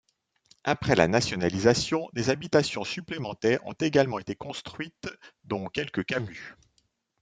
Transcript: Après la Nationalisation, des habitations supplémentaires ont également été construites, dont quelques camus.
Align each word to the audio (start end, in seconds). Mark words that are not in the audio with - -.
Après 0.63 0.95
la 0.95 1.07
Nationalisation, 1.07 2.09
des 2.13 2.31
habitations 2.31 2.83
supplémentaires 2.83 3.63
ont 3.67 3.73
également 3.73 4.17
été 4.17 4.33
construites, 4.35 5.07
dont 5.43 5.67
quelques 5.67 6.05
camus. 6.05 6.55